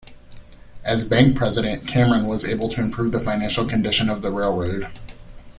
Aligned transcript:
As 0.83 1.03
bank 1.03 1.35
President, 1.35 1.87
Cameron 1.87 2.25
was 2.25 2.43
able 2.43 2.69
to 2.69 2.81
improve 2.81 3.11
the 3.11 3.19
financial 3.19 3.67
condition 3.67 4.09
of 4.09 4.23
the 4.23 4.31
railroad. 4.31 4.89